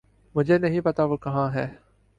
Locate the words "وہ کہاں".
1.03-1.49